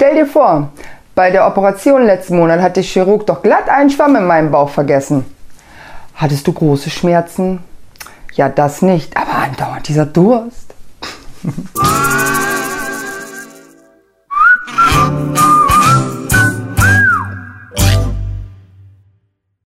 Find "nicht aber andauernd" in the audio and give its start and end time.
8.80-9.86